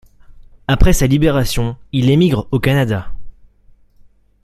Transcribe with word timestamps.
Après 0.67 0.93
sa 0.93 1.05
libération 1.05 1.77
il 1.91 2.09
émigre 2.09 2.47
au 2.49 2.59
Canada. 2.59 3.11